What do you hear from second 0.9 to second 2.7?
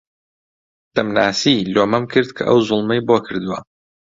دەمناسی، لۆمەم کرد کە ئەو